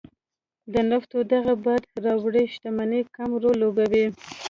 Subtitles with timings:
[0.73, 4.05] د نفتو دغې باد راوړې شتمنۍ کم رول لوبولی.